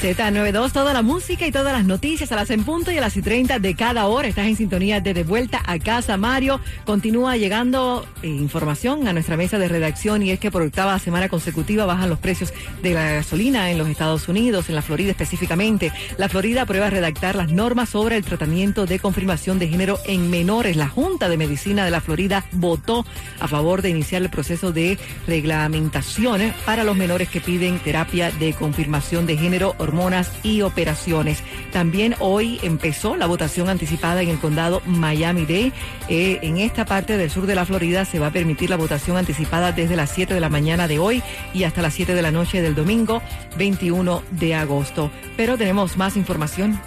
[0.00, 3.16] Z92, toda la música y todas las noticias a las en punto y a las
[3.16, 4.28] y 30 de cada hora.
[4.28, 6.60] Estás en sintonía de De Vuelta a Casa, Mario.
[6.84, 11.30] Continúa llegando eh, información a nuestra mesa de redacción y es que por octava semana
[11.30, 15.90] consecutiva bajan los precios de la gasolina en los Estados Unidos, en la Florida específicamente.
[16.18, 20.76] La Florida aprueba redactar las normas sobre el tratamiento de confirmación de género en menores.
[20.76, 23.06] La Junta de Medicina de la Florida votó
[23.40, 28.52] a favor de iniciar el proceso de reglamentación para los menores que piden terapia de
[28.52, 31.42] confirmación de género hormonas y operaciones.
[31.72, 35.72] También hoy empezó la votación anticipada en el condado Miami-Dade.
[36.08, 39.16] Eh, en esta parte del sur de la Florida se va a permitir la votación
[39.16, 41.22] anticipada desde las 7 de la mañana de hoy
[41.54, 43.22] y hasta las 7 de la noche del domingo
[43.56, 45.10] 21 de agosto.
[45.36, 46.78] Pero tenemos más información.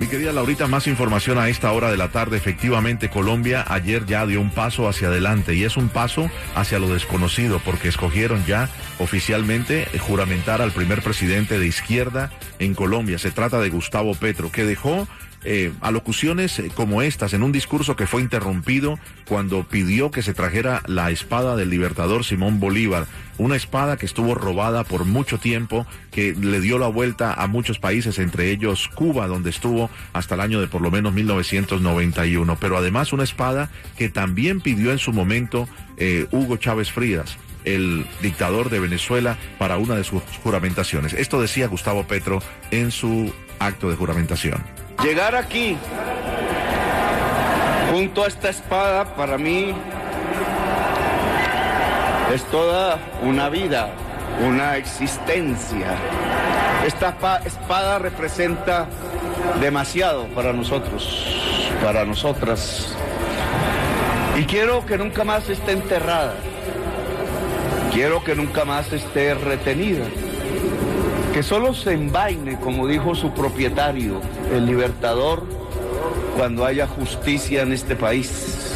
[0.00, 2.38] Mi querida Laurita, más información a esta hora de la tarde.
[2.38, 6.88] Efectivamente, Colombia ayer ya dio un paso hacia adelante y es un paso hacia lo
[6.88, 13.18] desconocido porque escogieron ya oficialmente juramentar al primer presidente de izquierda en Colombia.
[13.18, 15.06] Se trata de Gustavo Petro, que dejó
[15.44, 20.34] eh, alocuciones eh, como estas en un discurso que fue interrumpido cuando pidió que se
[20.34, 23.06] trajera la espada del libertador Simón Bolívar,
[23.38, 27.78] una espada que estuvo robada por mucho tiempo, que le dio la vuelta a muchos
[27.78, 32.76] países, entre ellos Cuba, donde estuvo hasta el año de por lo menos 1991, pero
[32.76, 38.70] además una espada que también pidió en su momento eh, Hugo Chávez Frías el dictador
[38.70, 41.12] de Venezuela para una de sus juramentaciones.
[41.12, 44.64] Esto decía Gustavo Petro en su acto de juramentación.
[45.02, 45.78] Llegar aquí,
[47.90, 49.74] junto a esta espada, para mí
[52.34, 53.88] es toda una vida,
[54.46, 55.96] una existencia.
[56.86, 57.16] Esta
[57.46, 58.88] espada representa
[59.58, 61.26] demasiado para nosotros,
[61.82, 62.94] para nosotras.
[64.38, 66.34] Y quiero que nunca más esté enterrada.
[67.90, 70.04] Quiero que nunca más esté retenida.
[71.32, 74.20] Que solo se envaine, como dijo su propietario,
[74.52, 75.46] el libertador,
[76.36, 78.74] cuando haya justicia en este país.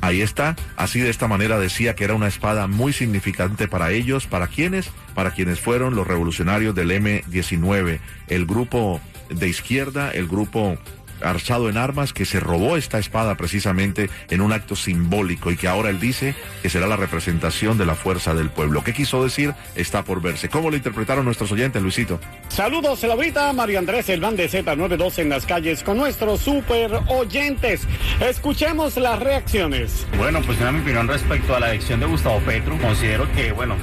[0.00, 4.26] Ahí está, así de esta manera decía que era una espada muy significante para ellos,
[4.26, 7.98] para quienes, para quienes fueron los revolucionarios del M19,
[8.28, 10.78] el grupo de izquierda, el grupo
[11.20, 15.68] alzado en armas que se robó esta espada precisamente en un acto simbólico y que
[15.68, 18.82] ahora él dice que será la representación de la fuerza del pueblo.
[18.84, 19.54] ¿Qué quiso decir?
[19.74, 20.48] Está por verse.
[20.48, 22.20] ¿Cómo lo interpretaron nuestros oyentes, Luisito?
[22.48, 27.82] Saludos, Laurita, Mario Andrés, de Z92 en las calles con nuestros super oyentes.
[28.20, 30.06] Escuchemos las reacciones.
[30.16, 32.78] Bueno, pues una mi opinión respecto a la elección de Gustavo Petro.
[32.78, 33.76] Considero que, bueno,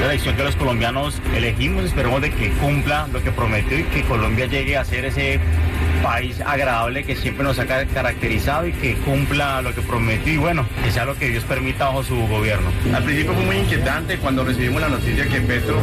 [0.00, 4.02] la elección que los colombianos elegimos, esperemos de que cumpla lo que prometió y que
[4.02, 5.40] Colombia llegue a ser ese
[6.02, 10.66] país agradable que siempre nos ha caracterizado y que cumpla lo que prometió y bueno,
[10.82, 12.70] que sea lo que Dios permita bajo su gobierno.
[12.94, 15.80] Al principio fue muy inquietante cuando recibimos la noticia que Petro,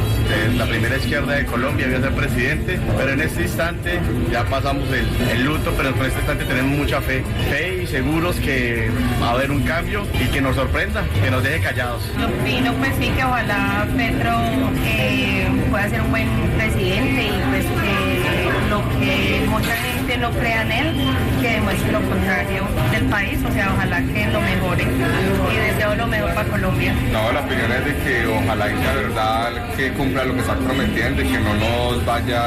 [0.57, 3.99] la primera izquierda de Colombia, iba a ser presidente, pero en este instante
[4.31, 8.89] ya pasamos el, luto, pero en este instante tenemos mucha fe, fe y seguros que
[9.21, 12.01] va a haber un cambio y que nos sorprenda, que nos deje callados.
[12.19, 14.31] Yo opino pues sí que ojalá Petro
[14.85, 18.06] eh, pueda ser un buen presidente y pues que
[18.69, 20.95] lo que mucha gente no crea en él,
[21.41, 26.07] que demuestre lo contrario del país, o sea, ojalá que lo mejore y deseo lo
[26.07, 26.93] mejor para Colombia.
[27.11, 31.21] No, la opinión es de que ojalá sea verdad que cumpla lo que está prometiendo
[31.21, 32.41] y que no nos vaya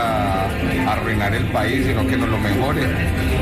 [0.45, 2.83] a arruinar el país, sino que nos lo mejore,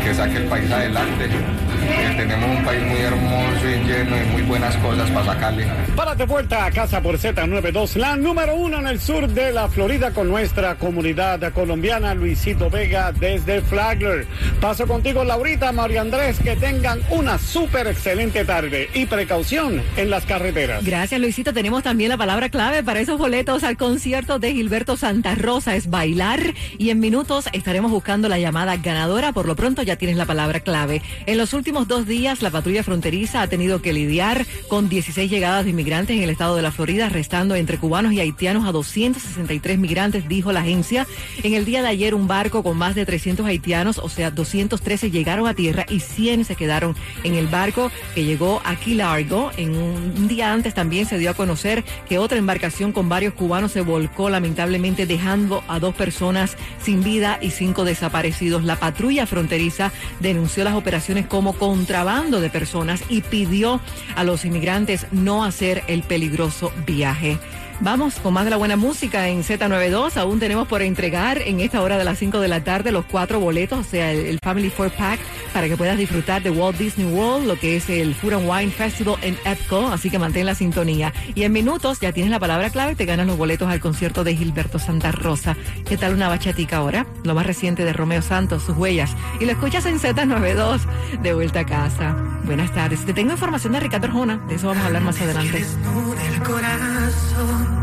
[0.04, 1.28] que saque el país adelante.
[1.28, 5.66] Que tenemos un país muy hermoso y lleno de muy buenas cosas para sacarle.
[5.96, 9.68] Para de vuelta a casa por Z92, la número uno en el sur de la
[9.68, 14.26] Florida con nuestra comunidad colombiana, Luisito Vega desde Flagler.
[14.60, 20.26] Paso contigo, Laurita, María Andrés, que tengan una súper excelente tarde y precaución en las
[20.26, 20.84] carreteras.
[20.84, 21.54] Gracias, Luisito.
[21.54, 25.88] Tenemos también la palabra clave para esos boletos al concierto de Gilberto Santa Rosa, es
[25.88, 26.52] bailar.
[26.76, 29.32] Y en minutos estaremos buscando la llamada ganadora.
[29.32, 31.00] Por lo pronto ya tienes la palabra clave.
[31.24, 35.64] En los últimos dos días, la patrulla fronteriza ha tenido que lidiar con 16 llegadas
[35.64, 39.78] de inmigrantes en el estado de la Florida, restando entre cubanos y haitianos a 263
[39.78, 41.06] migrantes, dijo la agencia.
[41.42, 45.10] En el día de ayer, un barco con más de 300 haitianos o sea, 213
[45.10, 49.50] llegaron a tierra y 100 se quedaron en el barco que llegó a Key Largo.
[49.56, 53.72] En un día antes también se dio a conocer que otra embarcación con varios cubanos
[53.72, 58.64] se volcó lamentablemente dejando a dos personas sin vida y cinco desaparecidos.
[58.64, 63.80] La patrulla fronteriza denunció las operaciones como contrabando de personas y pidió
[64.16, 67.38] a los inmigrantes no hacer el peligroso viaje.
[67.80, 70.16] Vamos con más de la buena música en Z92.
[70.16, 73.38] Aún tenemos por entregar en esta hora de las 5 de la tarde los cuatro
[73.38, 75.20] boletos, o sea, el, el Family Four Pack,
[75.52, 78.70] para que puedas disfrutar de Walt Disney World, lo que es el Food and Wine
[78.70, 79.86] Festival en Epco.
[79.88, 81.12] Así que mantén la sintonía.
[81.34, 84.24] Y en minutos ya tienes la palabra clave y te ganas los boletos al concierto
[84.24, 85.56] de Gilberto Santa Rosa.
[85.88, 87.06] ¿Qué tal una bachatica ahora?
[87.24, 89.14] Lo más reciente de Romeo Santos, sus huellas.
[89.40, 90.80] Y lo escuchas en Z92,
[91.22, 92.16] de vuelta a casa.
[92.44, 93.04] Buenas tardes.
[93.04, 94.38] Te tengo información de Ricardo Arjona.
[94.48, 95.58] De eso vamos a hablar más adelante.
[95.58, 97.78] el corazón.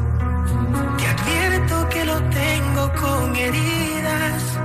[0.97, 4.59] Te advierto que lo tengo con heridas,